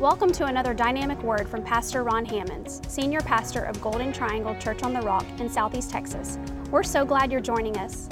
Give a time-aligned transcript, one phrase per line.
[0.00, 4.82] Welcome to another dynamic word from Pastor Ron Hammonds, Senior Pastor of Golden Triangle Church
[4.82, 6.38] on the Rock in Southeast Texas.
[6.70, 8.10] We're so glad you're joining us.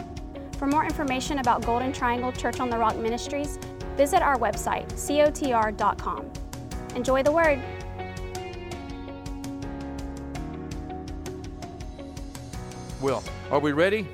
[0.56, 3.58] For more information about Golden Triangle Church on the Rock Ministries,
[3.98, 6.32] visit our website, cotr.com.
[6.96, 7.60] Enjoy the word.
[13.02, 14.08] Well, are we ready?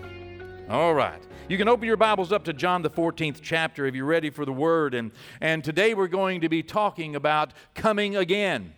[0.68, 1.22] All right.
[1.50, 4.44] You can open your Bibles up to John the 14th chapter if you're ready for
[4.44, 4.94] the word.
[4.94, 8.72] And, and today we're going to be talking about coming again.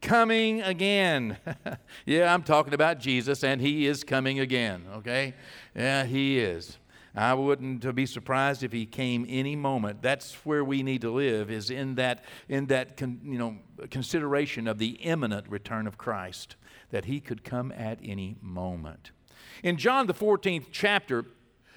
[0.00, 1.38] Coming again.
[2.06, 5.34] yeah, I'm talking about Jesus, and He is coming again, okay?
[5.74, 6.78] Yeah, He is.
[7.16, 10.00] I wouldn't be surprised if he came any moment.
[10.00, 13.56] That's where we need to live is in that in that con, you know
[13.90, 16.54] consideration of the imminent return of Christ
[16.90, 19.12] that he could come at any moment.
[19.62, 21.26] In John the 14th chapter,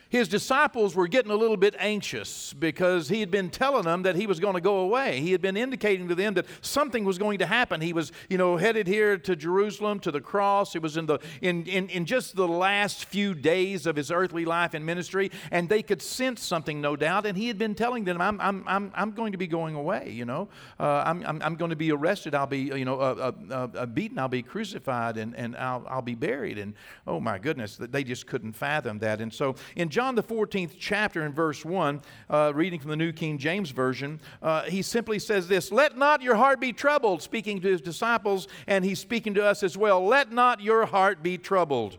[0.10, 4.16] his disciples were getting a little bit anxious because he had been telling them that
[4.16, 5.20] he was going to go away.
[5.20, 7.82] He had been indicating to them that something was going to happen.
[7.82, 10.76] He was, you know, headed here to Jerusalem to the cross.
[10.76, 14.46] It was in the in, in, in just the last few days of his earthly
[14.46, 17.26] life and ministry, and they could sense something, no doubt.
[17.26, 20.12] And he had been telling them, "I'm I'm I'm, I'm going to be going away.
[20.12, 20.48] You know,
[20.80, 22.34] uh, I'm, I'm I'm going to be arrested.
[22.34, 24.20] I'll be you know uh, uh, uh, beaten.
[24.20, 26.58] I'll be crucified, and and I'll I'll be buried.
[26.58, 26.74] And
[27.05, 29.21] oh my goodness, they just couldn't fathom that.
[29.21, 33.12] And so in John the 14th chapter, in verse 1, uh, reading from the New
[33.12, 37.59] King James Version, uh, he simply says this Let not your heart be troubled, speaking
[37.62, 40.05] to his disciples, and he's speaking to us as well.
[40.05, 41.98] Let not your heart be troubled.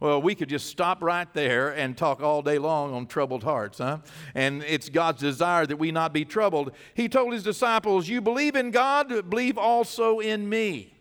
[0.00, 3.76] Well, we could just stop right there and talk all day long on troubled hearts,
[3.76, 3.98] huh?
[4.34, 6.72] And it's God's desire that we not be troubled.
[6.94, 10.94] He told his disciples, You believe in God, believe also in me.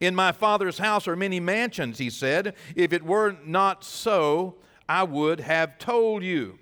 [0.00, 2.54] In my Father's house are many mansions, he said.
[2.76, 4.56] If it were not so,
[4.90, 6.58] I would have told you.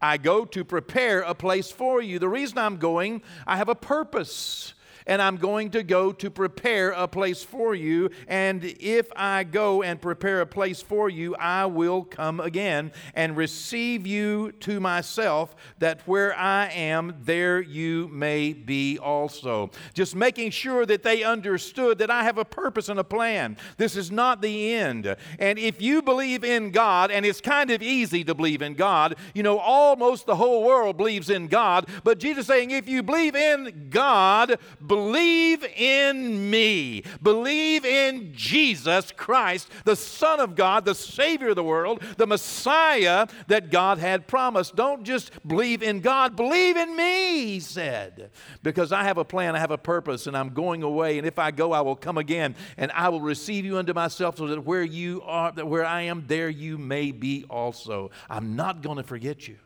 [0.00, 2.18] I go to prepare a place for you.
[2.18, 4.72] The reason I'm going, I have a purpose
[5.08, 8.10] and I'm going to go to prepare a place for you.
[8.28, 13.36] And if I go and prepare a place for you, I will come again and
[13.36, 19.70] receive you to myself, that where I am, there you may be also.
[19.94, 23.56] Just making sure that they understood that I have a purpose and a plan.
[23.78, 25.16] This is not the end.
[25.38, 29.16] And if you believe in God, and it's kind of easy to believe in God,
[29.34, 33.34] you know, almost the whole world believes in God, but Jesus saying, if you believe
[33.34, 37.04] in God, believe Believe in me.
[37.22, 43.28] Believe in Jesus Christ, the Son of God, the Savior of the world, the Messiah
[43.46, 44.74] that God had promised.
[44.74, 48.32] Don't just believe in God, believe in me, he said.
[48.64, 51.16] Because I have a plan, I have a purpose, and I'm going away.
[51.16, 54.38] And if I go, I will come again, and I will receive you unto myself,
[54.38, 58.10] so that where you are, that where I am, there you may be also.
[58.28, 59.58] I'm not going to forget you.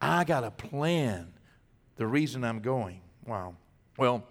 [0.00, 1.34] I got a plan.
[1.96, 3.02] The reason I'm going.
[3.26, 3.56] Wow.
[3.98, 4.24] Well,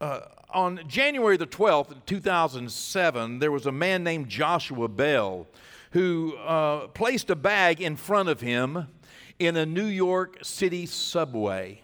[0.00, 0.20] uh,
[0.52, 5.46] on January the 12th, 2007, there was a man named Joshua Bell
[5.92, 8.86] who uh, placed a bag in front of him
[9.38, 11.82] in a New York City subway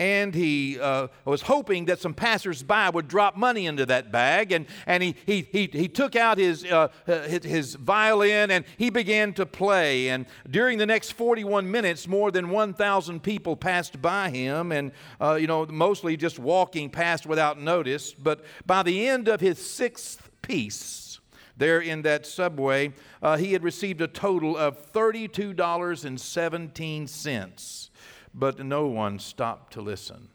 [0.00, 4.50] and he uh, was hoping that some passersby would drop money into that bag.
[4.50, 8.88] And, and he, he, he, he took out his, uh, his, his, violin and he
[8.88, 10.08] began to play.
[10.08, 15.34] And during the next 41 minutes, more than 1,000 people passed by him, and, uh,
[15.34, 18.14] you know, mostly just walking past without notice.
[18.14, 21.20] But by the end of his sixth piece,
[21.58, 27.89] there in that subway, uh, he had received a total of $32.17
[28.34, 30.28] but no one stopped to listen.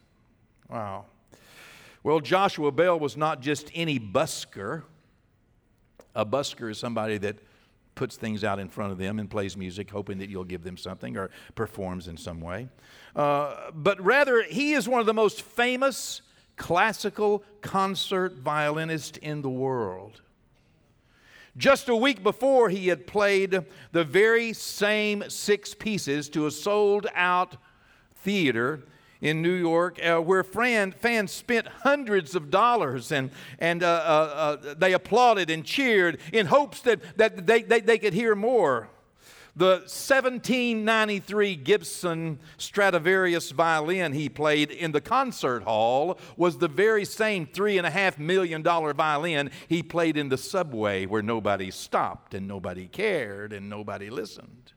[0.70, 1.06] Wow.
[2.04, 4.84] Well, Joshua Bell was not just any busker.
[6.14, 7.38] A busker is somebody that
[7.96, 10.78] puts things out in front of them and plays music, hoping that you'll give them
[10.78, 12.68] something or performs in some way.
[13.16, 16.22] Uh, but rather, he is one of the most famous
[16.58, 20.22] classical concert violinists in the world.
[21.58, 27.08] Just a week before, he had played the very same six pieces to a sold
[27.16, 27.56] out
[28.26, 28.82] theater
[29.22, 33.30] in New York uh, where fan, fans spent hundreds of dollars and,
[33.60, 37.98] and uh, uh, uh they applauded and cheered in hopes that, that they, they, they
[37.98, 38.90] could hear more.
[39.58, 47.48] The 1793 Gibson Stradivarius violin he played in the concert hall was the very same
[47.48, 53.70] $3.5 million violin he played in the subway where nobody stopped and nobody cared and
[53.70, 54.74] nobody listened.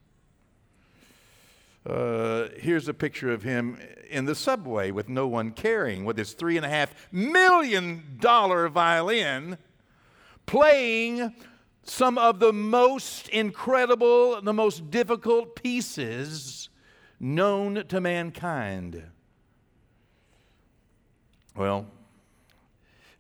[1.88, 3.79] Uh, here's a picture of him
[4.11, 8.69] in the subway with no one caring, with his three and a half million dollar
[8.69, 9.56] violin,
[10.44, 11.32] playing
[11.82, 16.69] some of the most incredible, the most difficult pieces
[17.19, 19.02] known to mankind.
[21.56, 21.87] Well,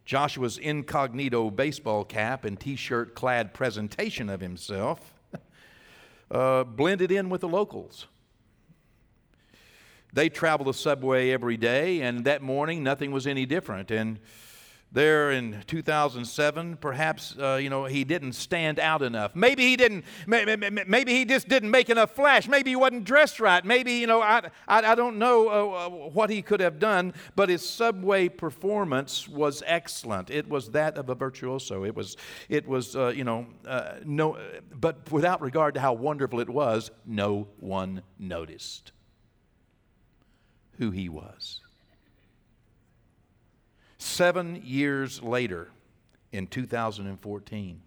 [0.04, 5.14] Joshua's incognito baseball cap and t shirt clad presentation of himself
[6.30, 8.08] uh, blended in with the locals.
[10.18, 13.92] They travel the subway every day, and that morning nothing was any different.
[13.92, 14.18] And
[14.90, 19.36] there in 2007 perhaps uh, you know he didn't stand out enough.
[19.36, 22.48] Maybe he didn't maybe he just didn't make enough flash.
[22.48, 23.64] Maybe he wasn't dressed right.
[23.64, 27.14] Maybe you know i, I, I don't know uh, uh, what he could have done
[27.36, 30.30] but his subway performance was excellent.
[30.30, 31.84] It was that of a virtuoso.
[31.84, 32.16] It was
[32.48, 34.36] it was uh, you know uh, no
[34.74, 38.90] but without regard to how wonderful it was no one noticed
[40.78, 41.60] who he was
[43.98, 45.68] Seven years later,
[46.30, 47.80] in 2014,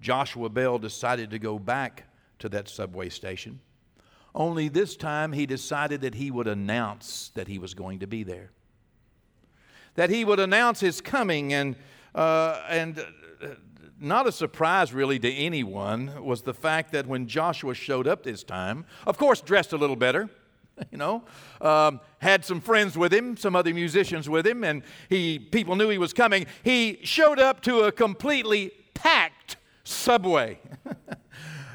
[0.00, 2.04] Joshua Bell decided to go back
[2.38, 3.60] to that subway station.
[4.34, 8.22] Only this time he decided that he would announce that he was going to be
[8.24, 8.50] there.
[9.94, 11.76] That he would announce his coming, and,
[12.14, 13.48] uh, and uh,
[14.00, 18.42] not a surprise really to anyone was the fact that when Joshua showed up this
[18.42, 20.28] time, of course, dressed a little better,
[20.90, 21.24] you know,
[21.60, 25.88] um, had some friends with him, some other musicians with him, and he people knew
[25.88, 26.46] he was coming.
[26.62, 30.58] He showed up to a completely packed subway.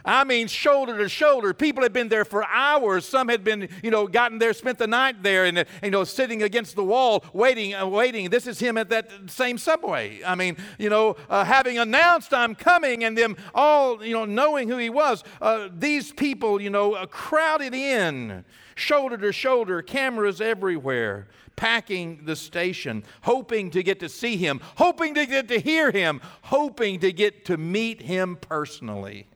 [0.08, 1.54] I mean, shoulder to shoulder.
[1.54, 3.06] People had been there for hours.
[3.06, 6.44] Some had been, you know, gotten there, spent the night there, and, you know, sitting
[6.44, 8.30] against the wall, waiting, uh, waiting.
[8.30, 10.24] This is him at that same subway.
[10.26, 14.70] I mean, you know, uh, having announced I'm coming, and them all, you know, knowing
[14.70, 15.26] who he was.
[15.42, 18.46] Uh, these people, you know, uh, crowded in
[18.76, 21.28] shoulder to shoulder, cameras everywhere,
[21.58, 26.22] packing the station, hoping to get to see him, hoping to get to hear him,
[26.44, 29.28] hoping to get to meet him personally.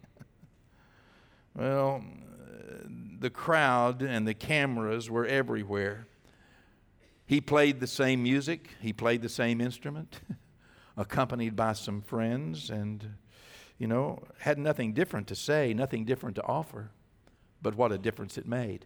[1.56, 2.88] Well, uh,
[3.20, 6.08] the crowd and the cameras were everywhere.
[7.26, 10.20] He played the same music, he played the same instrument,
[10.98, 13.16] accompanied by some friends, and,
[13.78, 16.92] you know, had nothing different to say, nothing different to offer.
[17.62, 18.86] But what a difference it made.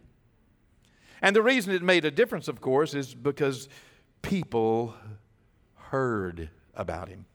[1.22, 3.68] And the reason it made a difference, of course, is because
[4.22, 4.94] people
[5.90, 7.26] heard about him.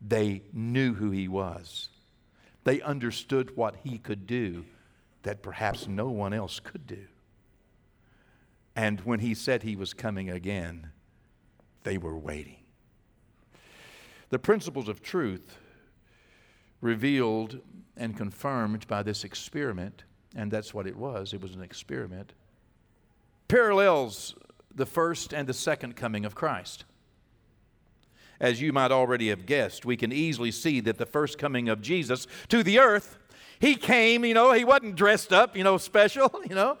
[0.00, 1.88] They knew who he was.
[2.70, 4.64] They understood what he could do
[5.24, 7.08] that perhaps no one else could do.
[8.76, 10.90] And when he said he was coming again,
[11.82, 12.62] they were waiting.
[14.28, 15.58] The principles of truth
[16.80, 17.58] revealed
[17.96, 20.04] and confirmed by this experiment,
[20.36, 22.34] and that's what it was it was an experiment,
[23.48, 24.36] parallels
[24.72, 26.84] the first and the second coming of Christ.
[28.40, 31.82] As you might already have guessed, we can easily see that the first coming of
[31.82, 33.18] Jesus to the earth,
[33.58, 36.78] he came, you know, he wasn't dressed up, you know, special, you know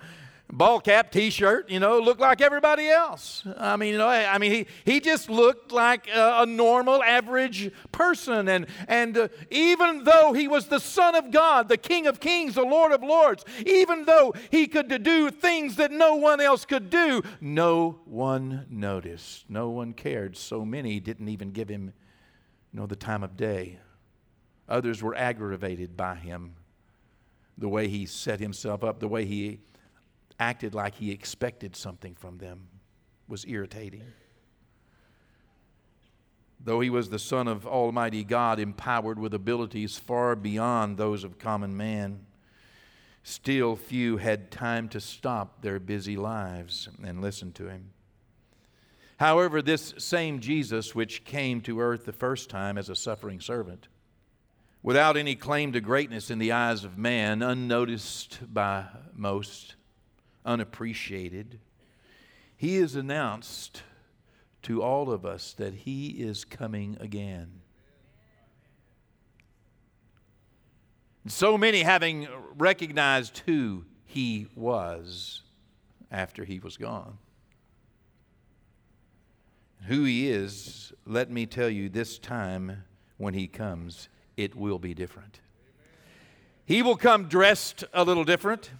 [0.52, 3.44] ball cap, t-shirt, you know, looked like everybody else.
[3.56, 7.70] I mean, you know, I mean, he, he just looked like a, a normal, average
[7.92, 8.48] person.
[8.48, 12.54] And, and uh, even though he was the Son of God, the King of Kings,
[12.54, 16.90] the Lord of Lords, even though he could do things that no one else could
[16.90, 19.44] do, no one noticed.
[19.48, 20.36] No one cared.
[20.36, 21.92] So many didn't even give him,
[22.72, 23.78] you know, the time of day.
[24.68, 26.54] Others were aggravated by him,
[27.58, 29.58] the way he set himself up, the way he
[30.40, 32.66] acted like he expected something from them
[33.28, 34.02] was irritating.
[36.62, 41.38] Though he was the Son of Almighty God, empowered with abilities far beyond those of
[41.38, 42.26] common man,
[43.22, 47.90] still few had time to stop their busy lives and listen to him.
[49.18, 53.88] However, this same Jesus, which came to earth the first time as a suffering servant,
[54.82, 59.76] without any claim to greatness in the eyes of man, unnoticed by most,
[60.44, 61.60] unappreciated,
[62.56, 63.82] he has announced
[64.62, 67.60] to all of us that he is coming again.
[71.26, 75.42] So many having recognized who he was
[76.10, 77.18] after he was gone.
[79.86, 82.84] Who he is, let me tell you, this time
[83.16, 85.40] when he comes, it will be different.
[86.64, 88.70] He will come dressed a little different.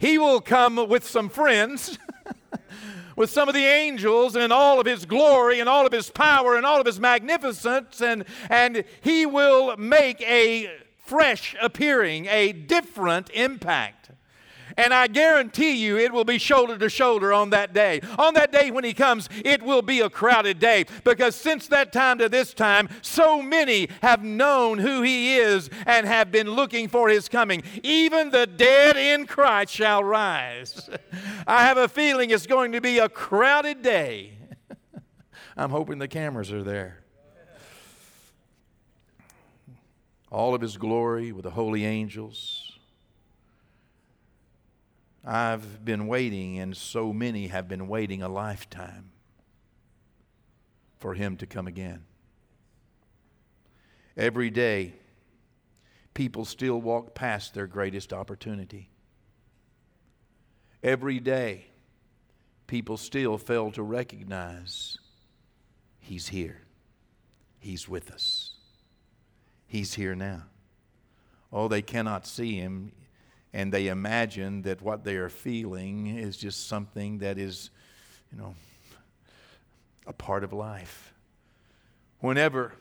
[0.00, 1.98] He will come with some friends,
[3.16, 6.56] with some of the angels and all of his glory and all of his power
[6.56, 13.28] and all of his magnificence, and, and he will make a fresh appearing, a different
[13.34, 13.99] impact.
[14.76, 18.00] And I guarantee you it will be shoulder to shoulder on that day.
[18.18, 21.92] On that day when he comes, it will be a crowded day because since that
[21.92, 26.88] time to this time, so many have known who he is and have been looking
[26.88, 27.62] for his coming.
[27.82, 30.88] Even the dead in Christ shall rise.
[31.46, 34.38] I have a feeling it's going to be a crowded day.
[35.56, 36.98] I'm hoping the cameras are there.
[40.30, 42.59] All of his glory with the holy angels.
[45.24, 49.12] I've been waiting, and so many have been waiting a lifetime
[50.98, 52.04] for him to come again.
[54.16, 54.94] Every day,
[56.14, 58.90] people still walk past their greatest opportunity.
[60.82, 61.66] Every day,
[62.66, 64.98] people still fail to recognize
[66.00, 66.62] He's here.
[67.58, 68.52] He's with us.
[69.66, 70.44] He's here now.
[71.52, 72.92] Oh, they cannot see Him,
[73.52, 77.70] and they imagine that what they are feeling is just something that is,
[78.32, 78.54] you know,
[80.06, 81.12] a part of life.
[82.20, 82.74] Whenever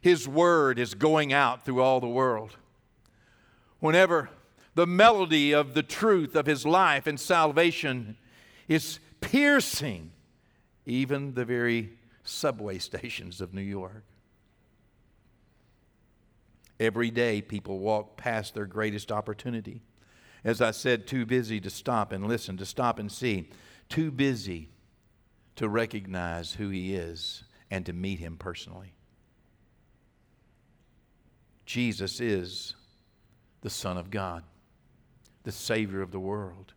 [0.00, 2.56] his word is going out through all the world.
[3.80, 4.30] Whenever
[4.74, 8.16] the melody of the truth of His life and salvation
[8.68, 10.12] is piercing
[10.86, 11.90] even the very
[12.22, 14.04] subway stations of New York.
[16.80, 19.82] Every day, people walk past their greatest opportunity.
[20.44, 23.50] As I said, too busy to stop and listen, to stop and see,
[23.88, 24.70] too busy
[25.56, 28.92] to recognize who He is and to meet Him personally.
[31.66, 32.74] Jesus is
[33.60, 34.44] the Son of God,
[35.42, 36.72] the Savior of the world.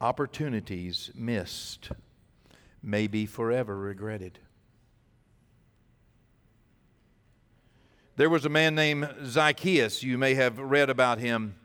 [0.00, 1.90] Opportunities missed
[2.82, 4.38] may be forever regretted.
[8.16, 10.04] There was a man named Zacchaeus.
[10.04, 11.56] You may have read about him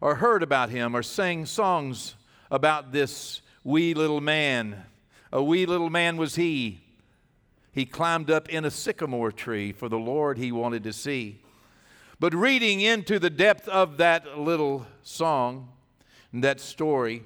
[0.00, 2.14] or heard about him or sang songs
[2.50, 4.84] about this wee little man.
[5.30, 6.80] A wee little man was he
[7.72, 11.42] he climbed up in a sycamore tree for the Lord he wanted to see.
[12.18, 15.68] But reading into the depth of that little song,
[16.32, 17.22] that story,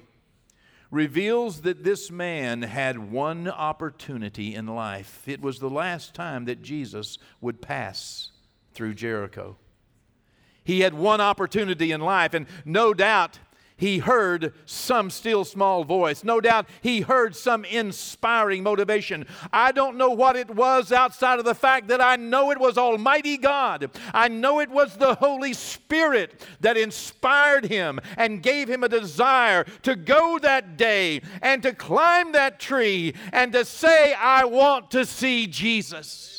[0.91, 5.23] reveals that this man had one opportunity in life.
[5.25, 8.32] It was the last time that Jesus would pass
[8.73, 9.57] through Jericho.
[10.63, 13.39] He had one opportunity in life, and no doubt
[13.75, 16.23] he heard some still small voice.
[16.23, 19.25] No doubt he heard some inspiring motivation.
[19.51, 22.77] I don't know what it was outside of the fact that I know it was
[22.77, 23.91] Almighty God.
[24.13, 29.65] I know it was the Holy Spirit that inspired him and gave him a desire
[29.81, 35.05] to go that day and to climb that tree and to say, I want to
[35.05, 36.32] see Jesus.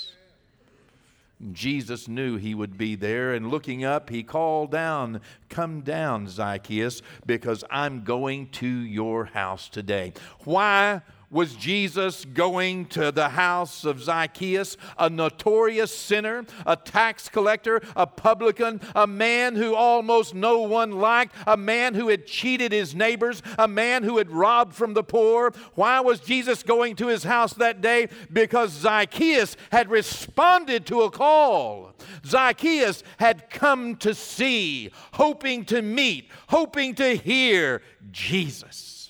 [1.52, 7.02] Jesus knew he would be there, and looking up, he called down, Come down, Zacchaeus,
[7.26, 10.14] because I'm going to your house today.
[10.44, 11.02] Why
[11.34, 18.06] was Jesus going to the house of Zacchaeus, a notorious sinner, a tax collector, a
[18.06, 23.42] publican, a man who almost no one liked, a man who had cheated his neighbors,
[23.58, 25.52] a man who had robbed from the poor?
[25.74, 28.10] Why was Jesus going to his house that day?
[28.32, 31.94] Because Zacchaeus had responded to a call.
[32.24, 39.03] Zacchaeus had come to see, hoping to meet, hoping to hear Jesus.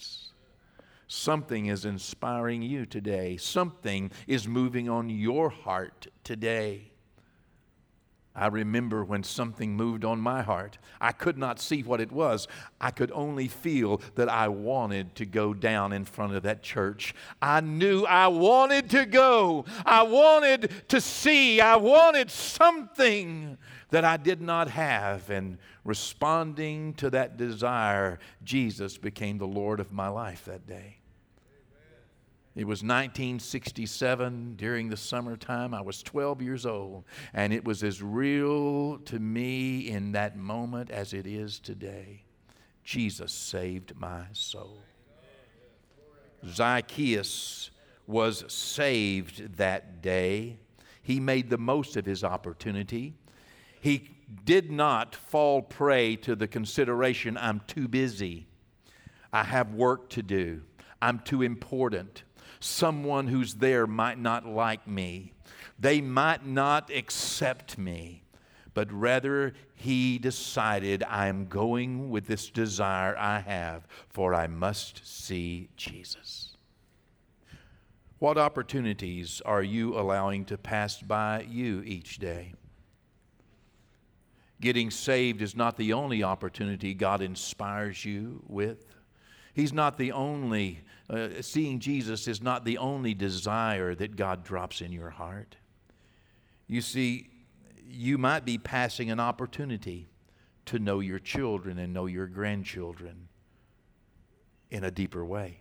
[1.14, 3.37] Something is inspiring you today.
[3.37, 6.90] Something is moving on your heart today.
[8.35, 10.76] I remember when something moved on my heart.
[11.00, 12.49] I could not see what it was.
[12.80, 17.14] I could only feel that I wanted to go down in front of that church.
[17.40, 19.66] I knew I wanted to go.
[19.87, 21.61] I wanted to see.
[21.61, 23.56] I wanted something
[23.90, 25.30] that I did not have.
[25.30, 30.99] And responding to that desire, Jesus became the Lord of my life that day.
[32.56, 35.75] It was 1967 during the summertime.
[35.75, 40.90] I was 12 years old, and it was as real to me in that moment
[40.90, 42.23] as it is today.
[42.84, 44.78] Jesus saved my soul.
[46.46, 47.70] Zacchaeus
[48.06, 50.58] was saved that day.
[51.02, 53.14] He made the most of his opportunity.
[53.80, 54.11] He
[54.44, 58.46] did not fall prey to the consideration I'm too busy,
[59.32, 60.62] I have work to do,
[61.02, 62.23] I'm too important
[62.64, 65.33] someone who's there might not like me.
[65.78, 68.23] They might not accept me.
[68.73, 75.06] But rather, he decided, I am going with this desire I have, for I must
[75.06, 76.56] see Jesus.
[78.18, 82.54] What opportunities are you allowing to pass by you each day?
[84.61, 88.87] Getting saved is not the only opportunity God inspires you with.
[89.54, 94.80] He's not the only uh, seeing Jesus is not the only desire that God drops
[94.80, 95.56] in your heart.
[96.66, 97.28] You see,
[97.87, 100.08] you might be passing an opportunity
[100.66, 103.28] to know your children and know your grandchildren
[104.70, 105.61] in a deeper way.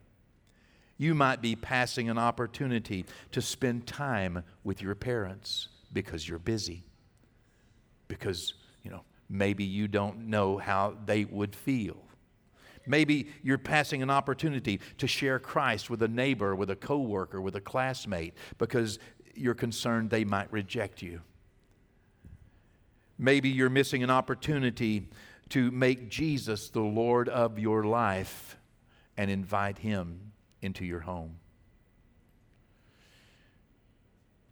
[0.97, 6.83] You might be passing an opportunity to spend time with your parents because you're busy.
[8.07, 11.97] Because, you know, maybe you don't know how they would feel.
[12.85, 17.55] Maybe you're passing an opportunity to share Christ with a neighbor, with a coworker, with
[17.55, 18.99] a classmate because
[19.35, 21.21] you're concerned they might reject you.
[23.17, 25.07] Maybe you're missing an opportunity
[25.49, 28.57] to make Jesus the Lord of your life
[29.17, 31.37] and invite him into your home.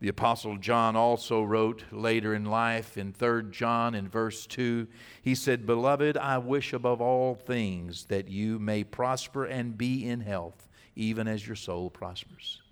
[0.02, 4.88] The Apostle John also wrote later in life in 3 John in verse 2,
[5.22, 10.22] he said, Beloved, I wish above all things that you may prosper and be in
[10.22, 12.64] health, even as your soul prospers.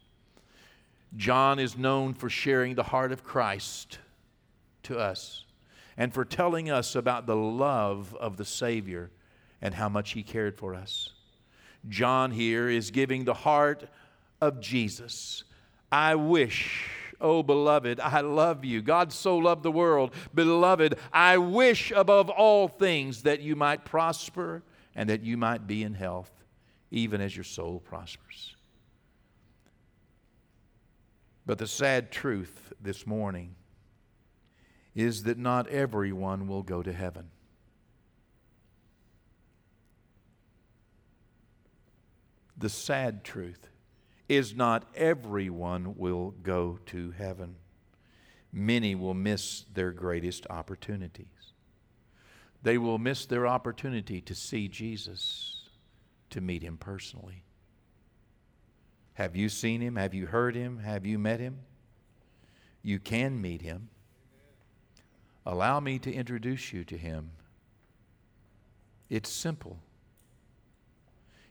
[1.16, 4.00] John is known for sharing the heart of Christ
[4.84, 5.46] to us
[5.98, 9.12] and for telling us about the love of the Savior
[9.62, 11.12] and how much he cared for us.
[11.88, 13.88] John here is giving the heart
[14.42, 15.44] of Jesus.
[15.92, 16.90] I wish,
[17.22, 18.82] oh beloved, I love you.
[18.82, 20.14] God so loved the world.
[20.34, 24.64] Beloved, I wish above all things that you might prosper
[24.96, 26.32] and that you might be in health,
[26.92, 28.56] even as your soul prospers.
[31.46, 33.56] But the sad truth this morning
[34.96, 37.32] is that not everyone will go to heaven.
[42.60, 43.70] the sad truth
[44.30, 47.56] is not everyone will go to heaven.
[48.54, 51.26] Many will miss their greatest opportunities.
[52.62, 55.70] They will miss their opportunity to see Jesus,
[56.30, 57.44] to meet him personally.
[59.14, 59.96] Have you seen him?
[59.96, 60.80] Have you heard him?
[60.80, 61.60] Have you met him?
[62.84, 63.90] You can meet him.
[65.46, 67.32] Allow me to introduce you to him.
[69.10, 69.80] It's simple.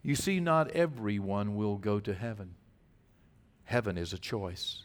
[0.03, 2.55] You see, not everyone will go to heaven.
[3.69, 4.81] Heaven is a choice.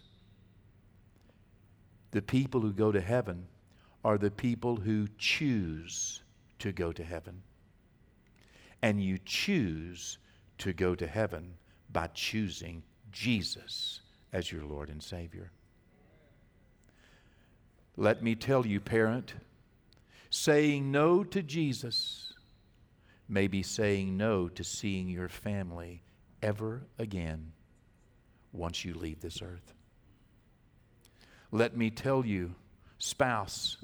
[2.12, 3.46] The people who go to heaven
[4.04, 6.22] are the people who choose
[6.60, 7.43] to go to heaven.
[8.82, 10.17] And you choose
[10.58, 11.54] to go to heaven
[11.93, 14.02] by choosing Jesus
[14.34, 15.50] as your Lord and Savior.
[17.96, 19.34] Let me tell you, parent,
[20.30, 22.34] saying no to Jesus
[23.30, 26.04] may be saying no to seeing your family
[26.41, 27.54] ever again
[28.54, 29.74] once you leave this earth.
[31.52, 32.56] Let me tell you,
[32.98, 33.78] spouse,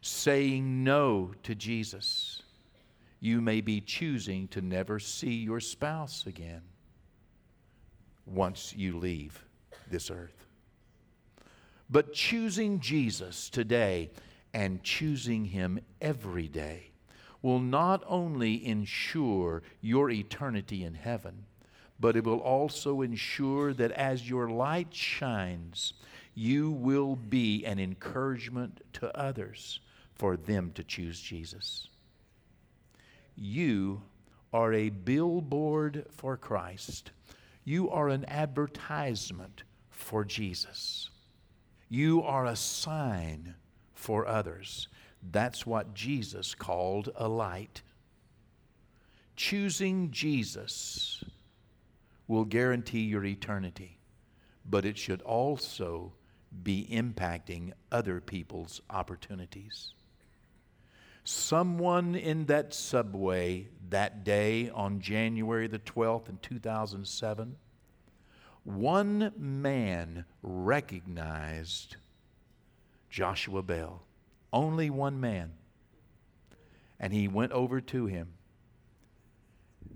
[0.00, 2.42] saying no to Jesus,
[3.20, 6.62] you may be choosing to never see your spouse again
[8.26, 9.44] once you leave
[9.90, 10.46] this earth.
[11.88, 14.10] But choosing Jesus today
[14.52, 16.90] and choosing Him every day
[17.42, 21.44] will not only ensure your eternity in heaven,
[22.00, 25.94] but it will also ensure that as your light shines,
[26.34, 29.80] you will be an encouragement to others
[30.14, 31.88] for them to choose Jesus.
[33.36, 34.02] You
[34.52, 37.10] are a billboard for Christ.
[37.64, 41.10] You are an advertisement for Jesus.
[41.88, 43.54] You are a sign
[43.94, 44.88] for others.
[45.32, 47.82] That's what Jesus called a light.
[49.36, 51.13] Choosing Jesus
[52.26, 53.98] will guarantee your eternity,
[54.68, 56.12] but it should also
[56.62, 59.94] be impacting other people's opportunities.
[61.24, 67.56] Someone in that subway that day on January the 12th in 2007,
[68.64, 71.96] one man recognized
[73.10, 74.02] Joshua Bell.
[74.52, 75.52] Only one man.
[77.00, 78.28] And he went over to him,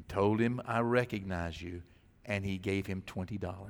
[0.08, 1.82] told him, I recognize you,
[2.28, 3.66] and he gave him $20.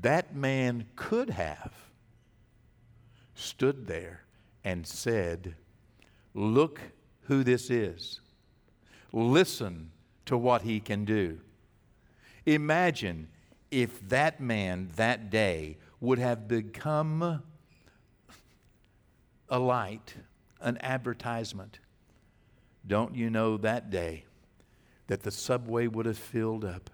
[0.00, 1.72] That man could have
[3.34, 4.22] stood there
[4.64, 5.56] and said,
[6.32, 6.80] Look
[7.22, 8.20] who this is.
[9.12, 9.90] Listen
[10.26, 11.40] to what he can do.
[12.44, 13.28] Imagine
[13.70, 17.42] if that man that day would have become
[19.48, 20.14] a light,
[20.60, 21.80] an advertisement.
[22.86, 24.24] Don't you know that day
[25.06, 26.90] that the subway would have filled up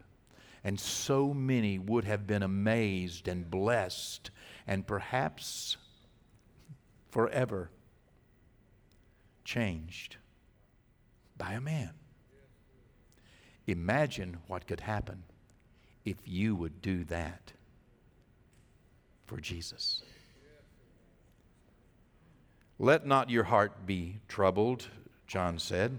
[0.65, 4.31] and so many would have been amazed and blessed
[4.67, 5.77] and perhaps
[7.11, 7.71] forever
[9.45, 10.17] changed
[11.37, 11.91] by a man?
[13.67, 15.23] Imagine what could happen
[16.05, 17.53] if you would do that
[19.27, 20.03] for Jesus.
[22.79, 24.89] Let not your heart be troubled,
[25.29, 25.99] John said.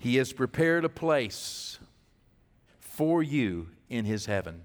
[0.00, 1.78] He has prepared a place
[2.78, 4.62] for you in His heaven.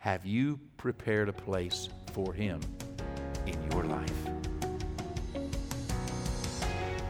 [0.00, 2.60] Have you prepared a place for Him
[3.46, 4.12] in your life?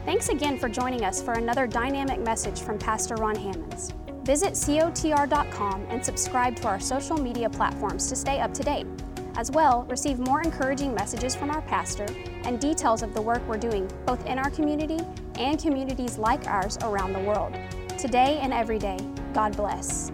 [0.05, 3.93] Thanks again for joining us for another dynamic message from Pastor Ron Hammonds.
[4.23, 8.87] Visit cotr.com and subscribe to our social media platforms to stay up to date.
[9.35, 12.05] As well, receive more encouraging messages from our pastor
[12.45, 14.99] and details of the work we're doing both in our community
[15.39, 17.55] and communities like ours around the world.
[17.97, 18.99] Today and every day,
[19.33, 20.11] God bless.